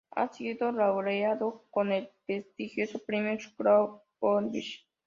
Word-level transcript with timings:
Ha 0.15 0.33
sido 0.33 0.71
laureado 0.71 1.67
con 1.69 1.91
el 1.91 2.09
prestigioso 2.25 2.97
Premio 3.05 3.37
Shostakovich. 3.37 4.89